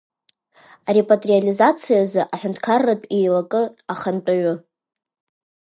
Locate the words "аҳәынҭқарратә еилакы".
2.33-3.61